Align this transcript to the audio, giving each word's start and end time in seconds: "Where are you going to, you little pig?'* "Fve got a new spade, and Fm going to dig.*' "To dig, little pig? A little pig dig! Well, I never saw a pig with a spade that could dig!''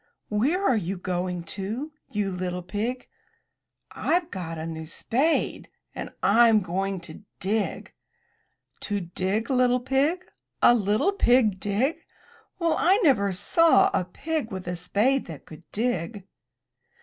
"Where 0.29 0.67
are 0.67 0.75
you 0.77 0.97
going 0.97 1.43
to, 1.53 1.91
you 2.09 2.31
little 2.31 2.63
pig?'* 2.63 3.07
"Fve 3.95 4.31
got 4.31 4.57
a 4.57 4.65
new 4.65 4.87
spade, 4.87 5.69
and 5.93 6.09
Fm 6.23 6.63
going 6.63 6.99
to 7.01 7.23
dig.*' 7.39 7.93
"To 8.79 8.99
dig, 9.01 9.51
little 9.51 9.79
pig? 9.79 10.21
A 10.59 10.73
little 10.73 11.11
pig 11.11 11.59
dig! 11.59 12.03
Well, 12.57 12.73
I 12.79 12.97
never 13.03 13.31
saw 13.31 13.91
a 13.93 14.03
pig 14.03 14.49
with 14.51 14.67
a 14.67 14.75
spade 14.75 15.27
that 15.27 15.45
could 15.45 15.71
dig!'' 15.71 16.25